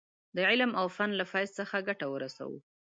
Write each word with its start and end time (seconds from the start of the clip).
د 0.35 0.37
علم 0.49 0.71
او 0.79 0.85
فن 0.95 1.11
له 1.19 1.25
فیض 1.31 1.49
څخه 1.59 1.85
ګټه 1.87 2.05
ورسوو. 2.09 2.57